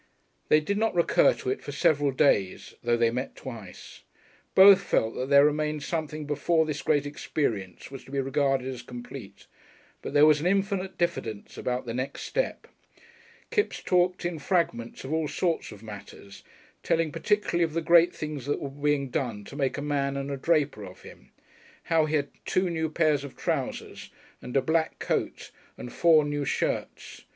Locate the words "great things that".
17.79-18.59